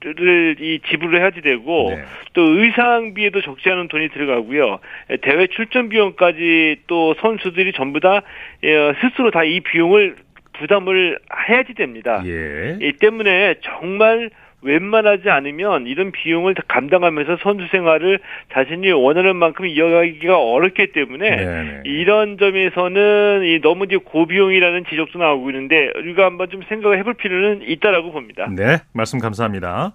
[0.58, 2.02] 이 지불을 해야지 되고 네.
[2.32, 4.78] 또 의상비에도 적지 않은 돈이 들어가고요.
[5.22, 8.22] 대회 출전 비용까지 또 선수들이 전부 다
[8.64, 10.16] 예, 스스로 다 이 비용을
[10.52, 12.22] 부담을 해야지 됩니다.
[12.26, 12.78] 예.
[12.80, 14.30] 이 때문에 정말
[14.62, 18.18] 웬만하지 않으면 이런 비용을 감당하면서 선수 생활을
[18.52, 21.82] 자신이 원하는 만큼 이어가기가 어렵기 때문에 네네.
[21.86, 27.62] 이런 점에서는 이 너무 이제 고비용이라는 지적도 나오고 있는데 우리가 한번 좀 생각을 해볼 필요는
[27.62, 28.48] 있다라고 봅니다.
[28.54, 29.94] 네, 말씀 감사합니다.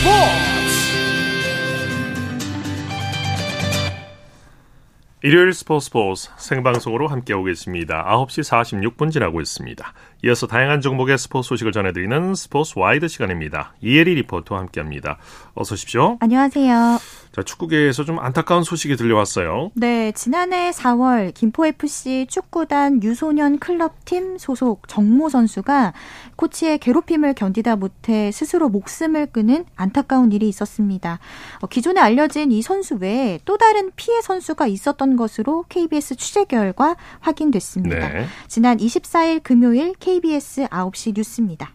[0.00, 0.10] 스포츠
[5.22, 8.06] 일요일 스포츠 스포츠 생방송으로 함께하고 계십니다.
[8.08, 9.92] 9시 46분 지나고 있습니다.
[10.24, 13.74] 이어서 다양한 종목의 스포츠 소식을 전해드리는 스포츠 와이드 시간입니다.
[13.82, 15.18] 이혜리 리포터와 함께합니다.
[15.54, 16.16] 어서 오십시오.
[16.20, 16.98] 안녕하세요.
[17.32, 19.70] 자, 축구계에서 좀 안타까운 소식이 들려왔어요.
[19.74, 25.92] 네, 지난해 4월 김포FC 축구단 유소년 클럽팀 소속 정모 선수가
[26.34, 31.20] 코치의 괴롭힘을 견디다 못해 스스로 목숨을 끊은 안타까운 일이 있었습니다.
[31.60, 36.96] 어, 기존에 알려진 이 선수 외에 또 다른 피해 선수가 있었던 것으로 KBS 취재 결과
[37.20, 38.08] 확인됐습니다.
[38.08, 38.26] 네.
[38.48, 41.74] 지난 24일 금요일 KBS 9시 뉴스입니다.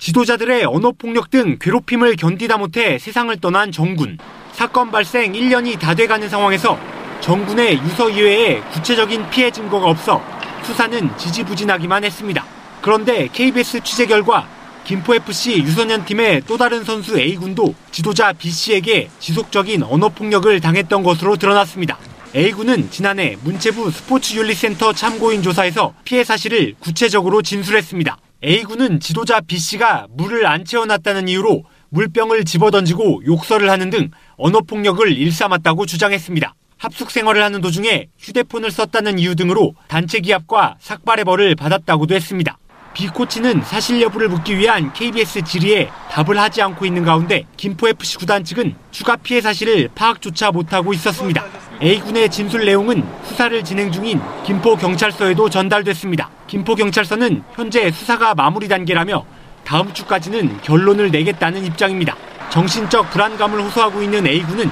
[0.00, 4.18] 지도자들의 언어폭력 등 괴롭힘을 견디다 못해 세상을 떠난 정군.
[4.60, 6.78] 사건 발생 1년이 다 돼가는 상황에서
[7.22, 10.22] 정군의 유서 이외에 구체적인 피해 증거가 없어
[10.64, 12.44] 수사는 지지부진하기만 했습니다.
[12.82, 14.46] 그런데 KBS 취재 결과
[14.84, 21.96] 김포FC 유소년 팀의 또 다른 선수 A군도 지도자 B씨에게 지속적인 언어폭력을 당했던 것으로 드러났습니다.
[22.36, 28.18] A군은 지난해 문체부 스포츠윤리센터 참고인 조사에서 피해 사실을 구체적으로 진술했습니다.
[28.44, 36.54] A군은 지도자 B씨가 물을 안 채워놨다는 이유로 물병을 집어던지고 욕설을 하는 등 언어폭력을 일삼았다고 주장했습니다.
[36.78, 42.56] 합숙 생활을 하는 도중에 휴대폰을 썼다는 이유 등으로 단체 기합과 삭발의 벌을 받았다고도 했습니다.
[42.94, 48.42] B 코치는 사실 여부를 묻기 위한 KBS 질의에 답을 하지 않고 있는 가운데 김포FC 구단
[48.42, 51.44] 측은 추가 피해 사실을 파악조차 못하고 있었습니다.
[51.82, 56.30] A군의 진술 내용은 수사를 진행 중인 김포경찰서에도 전달됐습니다.
[56.46, 59.24] 김포경찰서는 현재 수사가 마무리 단계라며
[59.70, 62.16] 다음 주까지는 결론을 내겠다는 입장입니다.
[62.50, 64.68] 정신적 불안감을 호소하고 있는 A군은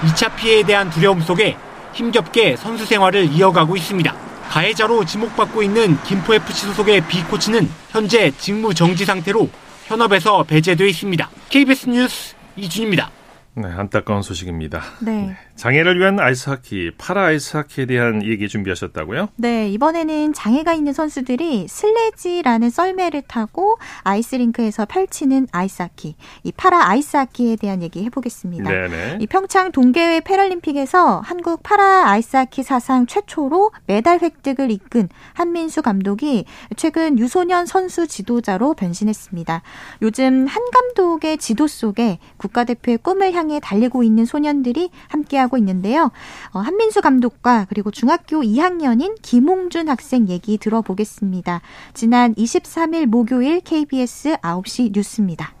[0.00, 1.56] 2차 피해에 대한 두려움 속에
[1.92, 4.12] 힘겹게 선수 생활을 이어가고 있습니다.
[4.48, 9.48] 가해자로 지목받고 있는 김포FC 소속의 B코치는 현재 직무 정지 상태로
[9.86, 11.30] 현업에서 배제돼 있습니다.
[11.48, 13.08] KBS 뉴스 이준입니다.
[13.54, 14.82] 네, 안타까운 소식입니다.
[15.00, 15.12] 네.
[15.12, 15.36] 네.
[15.60, 19.28] 장애를 위한 아이스하키, 파라 아이스하키에 대한 얘기 준비하셨다고요?
[19.36, 27.82] 네, 이번에는 장애가 있는 선수들이 슬레지라는 썰매를 타고 아이스링크에서 펼치는 아이스하키, 이 파라 아이스하키에 대한
[27.82, 28.70] 얘기 해보겠습니다.
[28.70, 29.18] 네네.
[29.20, 36.46] 이 평창 동계 패럴림픽에서 한국 파라 아이스하키 사상 최초로 메달 획득을 이끈 한민수 감독이
[36.78, 39.60] 최근 유소년 선수 지도자로 변신했습니다.
[40.00, 46.10] 요즘 한 감독의 지도 속에 국가대표의 꿈을 향해 달리고 있는 소년들이 함께하고 있는데요.
[46.52, 51.60] 어, 한민수 감독과 그리고 중학교 2학년인 김홍준 학생 얘기 들어보겠습니다.
[51.94, 55.52] 지난 23일 목요일 KBS 9시 뉴스입니다.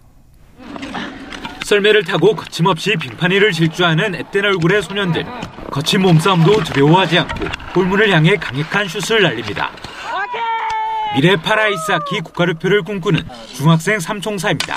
[1.64, 5.24] 썰매를 타고 거침없이 빙판 위를 질주하는 앳된 얼굴의 소년들.
[5.70, 9.70] 거친 몸싸움도 두려워하지 않고 골문을 향해 강력한 슛을 날립니다.
[11.14, 13.20] 미래 파라아이스하키 국가대표를 꿈꾸는
[13.52, 14.74] 중학생 삼총사입니다.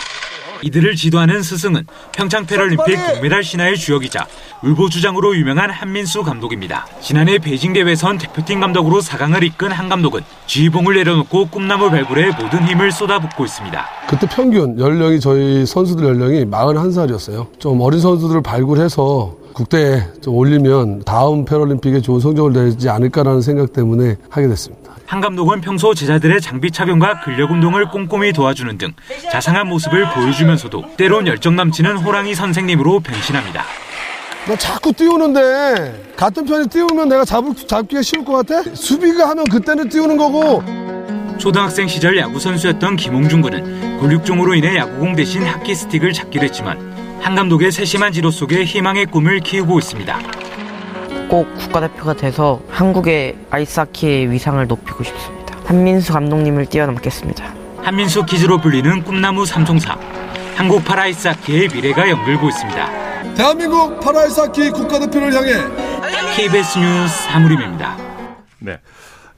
[0.63, 4.26] 이들을 지도하는 스승은 평창 패럴림픽 동메달 신화의 주역이자
[4.63, 6.88] 울보주장으로 유명한 한민수 감독입니다.
[7.02, 12.91] 지난해 베이징 대회선 대표팀 감독으로 4강을 이끈 한 감독은 지휘봉을 내려놓고 꿈나무 발굴에 모든 힘을
[12.91, 13.86] 쏟아붓고 있습니다.
[14.08, 17.60] 그때 평균 연령이 저희 선수들 연령이 41살이었어요.
[17.60, 24.16] 좀 어린 선수들을 발굴해서 국대에 좀 올리면 다음 패럴림픽에 좋은 성적을 내지 않을까라는 생각 때문에
[24.30, 24.94] 하게 됐습니다.
[25.06, 28.94] 한 감독은 평소 제자들의 장비 착용과 근력 운동을 꼼꼼히 도와주는 등
[29.32, 33.63] 자상한 모습을 보여주면서도 때론 열정 넘치는 호랑이 선생님으로 변신합니다.
[34.48, 38.63] 너 자꾸 띄우는데 같은 편이 띄우면 내가 잡을, 잡기가 쉬울 것 같아?
[38.74, 40.63] 수비가 하면 그때는 띄우는 거고
[41.38, 46.92] 초등학생 시절 야구 선수였던 김홍준 군은 골육종으로 인해 야구공 대신 하키 스틱을 잡기로 했지만
[47.23, 50.19] 한 감독의 세심한 지도 속에 희망의 꿈을 키우고 있습니다.
[51.29, 55.57] 꼭 국가대표가 돼서 한국의 아이스하키의 위상을 높이고 싶습니다.
[55.65, 57.55] 한민수 감독님을 뛰어넘겠습니다.
[57.81, 59.97] 한민수 키즈로 불리는 꿈나무 삼총사.
[60.57, 63.33] 한국 파라아이스하키의 미래가 영글고 있습니다.
[63.36, 65.53] 대한민국 파라아이스하키 국가대표를 향해
[66.36, 67.97] KBS 뉴스 사무림입니다.
[68.59, 68.79] 네.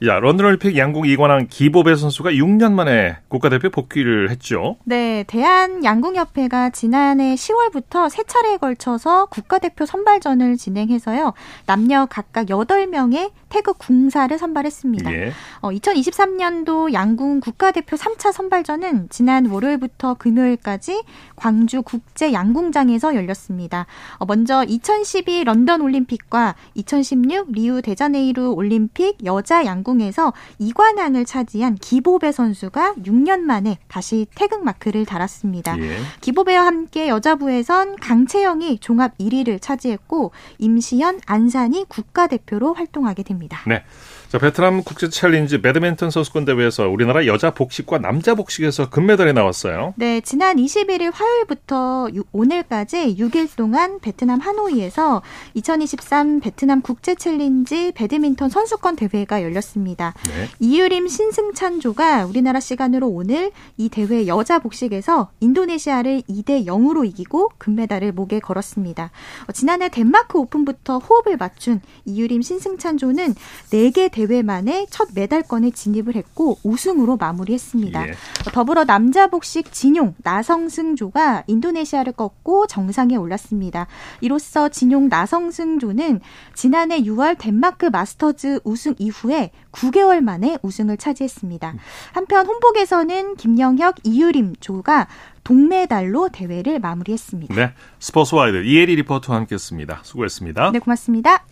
[0.04, 4.76] 야, 런던 올림픽 양궁 이관왕 기보배 선수가 6년 만에 국가대표 복귀를 했죠.
[4.84, 11.32] 네, 대한 양궁협회가 지난해 10월부터 세 차례에 걸쳐서 국가대표 선발전을 진행해서요.
[11.64, 15.12] 남녀 각각 8명의 태극 궁사를 선발했습니다.
[15.14, 15.32] 예.
[15.60, 21.04] 어, 2023년도 양궁 국가대표 3차 선발전은 지난 월요일부터 금요일까지
[21.36, 23.86] 광주 국제 양궁장에서 열렸습니다.
[24.18, 32.32] 어, 먼저 2012 런던 올림픽과 2016 리우 데자네이루 올림픽 여자 양궁 에서 이관왕을 차지한 기보배
[32.32, 35.78] 선수가 6년 만에 다시 태극 마크를 달았습니다.
[35.78, 35.98] 예.
[36.20, 43.60] 기보배와 함께 여자부에선 강채영이 종합 1위를 차지했고 임시현, 안산이 국가대표로 활동하게 됩니다.
[43.66, 43.84] 네.
[44.28, 49.94] 자, 베트남 국제 챌린지 배드민턴 선수권 대회에서 우리나라 여자 복식과 남자 복식에서 금메달이 나왔어요.
[49.96, 55.22] 네, 지난 21일 화요일부터 오늘까지 6일 동안 베트남 하노이에서
[55.54, 60.12] 2023 베트남 국제 챌린지 배드민턴 선수권 대회가 열렸습니다.
[60.24, 60.48] 네.
[60.58, 68.40] 이유림 신승찬조가 우리나라 시간으로 오늘 이 대회 여자 복식에서 인도네시아를 2대 0으로 이기고 금메달을 목에
[68.40, 69.12] 걸었습니다.
[69.46, 73.34] 어, 지난해 덴마크 오픈부터 호흡을 맞춘 이유림 신승찬조는
[73.70, 78.08] 4개 대회 만에 첫 메달권에 진입을 했고 우승으로 마무리했습니다.
[78.08, 78.14] 예.
[78.50, 83.86] 더불어 남자 복식 진용 나성승조가 인도네시아를 꺾고 정상에 올랐습니다.
[84.22, 86.20] 이로써 진용 나성승조는
[86.54, 91.74] 지난해 6월 덴마크 마스터즈 우승 이후에 9개월 만에 우승을 차지했습니다.
[92.12, 95.08] 한편 홍복에서는 김영혁, 이유림 조가
[95.44, 97.54] 동메달로 대회를 마무리했습니다.
[97.54, 100.00] 네, 스포츠와이드 이혜리 리포터와 함께했습니다.
[100.02, 100.70] 수고했습니다.
[100.72, 101.44] 네, 고맙습니다.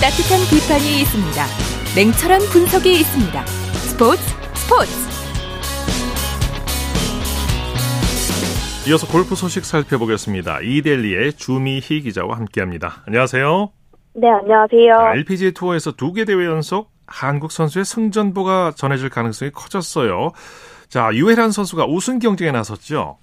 [0.00, 1.44] 따뜻한 비판이 있습니다.
[1.96, 3.46] 냉철한 분석이 있습니다.
[3.46, 4.22] 스포츠
[4.54, 4.90] 스포츠.
[8.88, 10.60] 이어서 골프 소식 살펴보겠습니다.
[10.62, 13.02] 이데일리의 주미희 기자와 함께합니다.
[13.06, 13.70] 안녕하세요.
[14.14, 15.12] 네, 안녕하세요.
[15.16, 20.30] LPGA 투어에서 두 개 대회 연속 한국 선수의 승전보가 전해질 가능성이 커졌어요.
[20.88, 23.18] 자, 유해란 선수가 우승 경쟁에 나섰죠.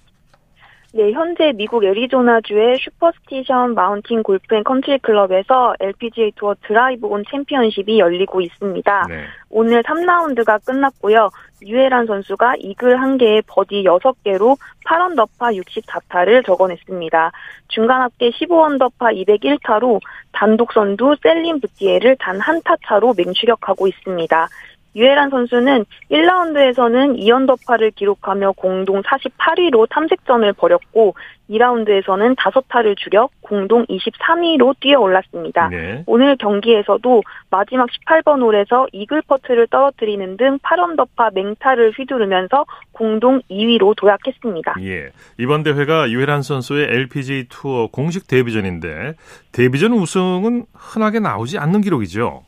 [0.94, 7.98] 네, 현재 미국 애리조나주의 슈퍼스티션 마운틴 골프 앤 컨트리 클럽에서 LPGA 투어 드라이브 온 챔피언십이
[7.98, 9.06] 열리고 있습니다.
[9.08, 9.24] 네.
[9.50, 11.28] 오늘 3라운드가 끝났고요.
[11.60, 17.32] 유해란 선수가 이글 1개에 버디 6개로 8언더파 64타를 적어냈습니다.
[17.68, 20.00] 중간 합계 15언더파 201타로
[20.32, 24.48] 단독 선두 셀린 부티에를 단 한 타 차로 맹추격하고 있습니다.
[24.96, 31.14] 유해란 선수는 1라운드에서는 2언더파를 기록하며 공동 48위로 탐색전을 벌였고
[31.50, 35.68] 2라운드에서는 5타를 줄여 공동 23위로 뛰어 올랐습니다.
[35.68, 36.02] 네.
[36.06, 44.74] 오늘 경기에서도 마지막 18번 홀에서 이글 퍼트를 떨어뜨리는 등 8언더파 맹타를 휘두르면서 공동 2위로 도약했습니다.
[44.82, 45.10] 예.
[45.38, 49.14] 이번 대회가 유해란 선수의 LPGA 투어 공식 데뷔전인데
[49.52, 52.42] 데뷔전 우승은 흔하게 나오지 않는 기록이죠.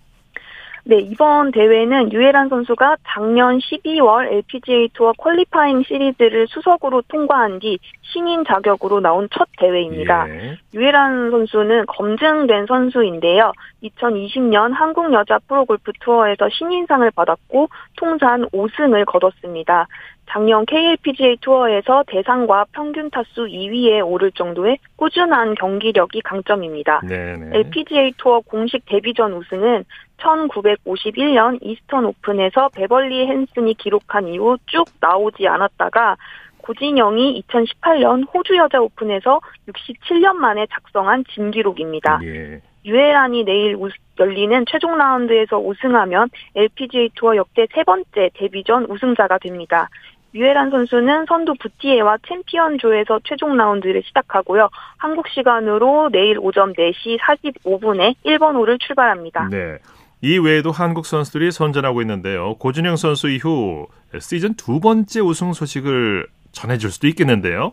[0.84, 8.44] 네, 이번 대회는 유해란 선수가 작년 12월 LPGA 투어 qualifying 시리즈를 수석으로 통과한 뒤 신인
[8.44, 10.26] 자격으로 나온 첫 대회입니다.
[10.28, 10.58] 예.
[10.74, 13.52] 유해란 선수는 검증된 선수인데요.
[13.82, 19.86] 2020년 한국 여자 프로골프 투어에서 신인상을 받았고 통산 5승을 거뒀습니다.
[20.30, 27.00] 작년 KLPGA 투어에서 대상과 평균 타수 2위에 오를 정도의 꾸준한 경기력이 강점입니다.
[27.00, 27.50] 네네.
[27.58, 29.84] LPGA 투어 공식 데뷔 전 우승은
[30.20, 36.16] 1951년 이스턴 오픈에서 베벌리 헨슨이 기록한 이후 쭉 나오지 않았다가
[36.58, 42.20] 고진영이 2018년 호주 여자 오픈에서 67년 만에 작성한 진기록입니다.
[42.24, 42.60] 예.
[42.84, 49.88] 유해란이 내일 우, 열리는 최종 라운드에서 우승하면 LPGA 투어 역대 세 번째 데뷔전 우승자가 됩니다.
[50.34, 54.68] 유해란 선수는 선두 부티에와 챔피언 조에서 최종 라운드를 시작하고요.
[54.96, 59.48] 한국 시간으로 내일 오전 4시 45분에 1번 홀을 출발합니다.
[59.50, 59.78] 네.
[60.22, 62.54] 이 외에도 한국 선수들이 선전하고 있는데요.
[62.56, 63.86] 고진영 선수 이후
[64.18, 67.72] 시즌 두 번째 우승 소식을 전해줄 수도 있겠는데요.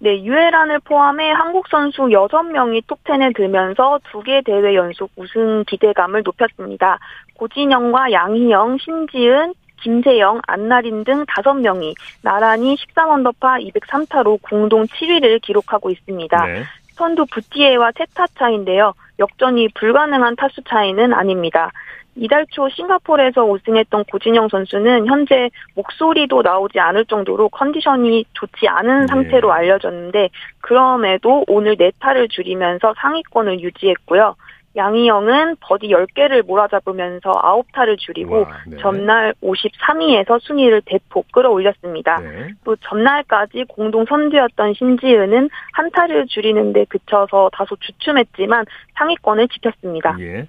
[0.00, 6.98] 네, 유에란을 포함해 한국 선수 6명이 톱10에 들면서 두 개 대회 연속 우승 기대감을 높였습니다.
[7.36, 16.46] 고진영과 양희영, 신지은, 김세영, 안나린 등 5명이 나란히 13언더파 203타로 공동 7위를 기록하고 있습니다.
[16.46, 16.64] 네.
[16.94, 18.94] 선두 부티에와 세타 차인데요.
[19.18, 21.70] 역전이 불가능한 타수 차이는 아닙니다.
[22.16, 29.06] 이달 초 싱가포르에서 우승했던 고진영 선수는 현재 목소리도 나오지 않을 정도로 컨디션이 좋지 않은 네.
[29.08, 30.28] 상태로 알려졌는데
[30.60, 34.36] 그럼에도 오늘 네 타를 줄이면서 상위권을 유지했고요.
[34.76, 38.76] 양희영은 버디 10개를 몰아잡으면서 9타를 줄이고 와, 네.
[38.78, 42.20] 전날 53위에서 순위를 대폭 끌어올렸습니다.
[42.20, 42.48] 네.
[42.64, 48.64] 또 전날까지 공동 선두였던 신지은은 한 타를 줄이는데 그쳐서 다소 주춤했지만
[48.94, 50.16] 상위권을 지켰습니다.
[50.20, 50.48] 예.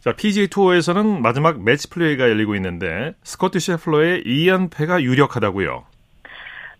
[0.00, 5.84] 자, PGA 투어에서는 마지막 매치 플레이가 열리고 있는데 스코트 셰플러의 2연패가 유력하다고요.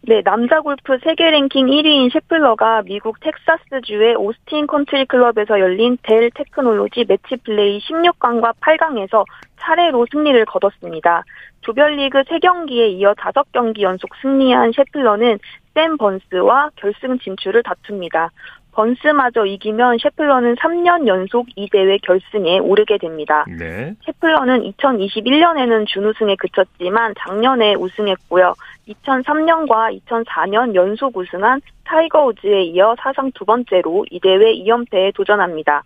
[0.05, 7.05] 네, 남자 골프 세계 랭킹 1위인 셰플러가 미국 텍사스주의 오스틴 컨트리 클럽에서 열린 델 테크놀로지
[7.07, 9.24] 매치 플레이 16강과 8강에서
[9.61, 11.22] 차례로 승리를 거뒀습니다.
[11.61, 15.38] 조별리그 3경기에 이어 5경기 연속 승리한 셰플러는
[15.72, 18.30] 샘 번스와 결승 진출을 다툽니다.
[18.72, 23.44] 번스마저 이기면 셰플러는 3년 연속 이 대회 결승에 오르게 됩니다.
[23.58, 23.94] 네.
[24.04, 28.54] 셰플러는 2021년에는 준우승에 그쳤지만 작년에 우승했고요.
[28.88, 35.82] 2003년과 2004년 연속 우승한 타이거 우즈에 이어 사상 두 번째로 이 대회 2연패에 도전합니다.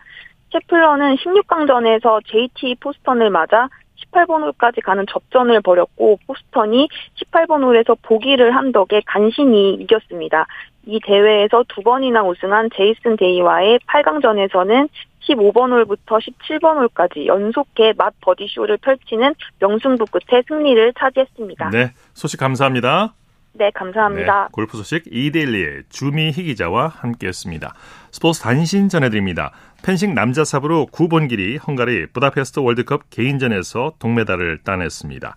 [0.52, 3.68] 셰플러는 16강전에서 JT 포스턴을 맞아
[4.12, 10.46] 18번 홀까지 가는 접전을 벌였고 포스턴이 18번 홀에서 보기를 한 덕에 간신히 이겼습니다.
[10.86, 14.88] 이 대회에서 두 번이나 우승한 제이슨 데이와의 8강전에서는
[15.28, 21.70] 15번 홀부터 17번 홀까지 연속해 맛 버디쇼를 펼치는 명승부 끝에 승리를 차지했습니다.
[21.70, 23.14] 네, 소식 감사합니다.
[23.54, 24.42] 네, 감사합니다.
[24.44, 27.74] 네, 골프 소식 이데일리의 주미희 기자와 함께했습니다.
[28.12, 29.50] 스포츠 단신 전해드립니다.
[29.82, 35.34] 펜싱 남자 사부로 9번 길이 헝가리 부다페스트 월드컵 개인전에서 동메달을 따냈습니다.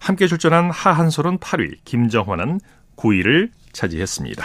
[0.00, 2.60] 함께 출전한 하한솔은 8위, 김정환은
[2.96, 4.44] 9위를 차지했습니다.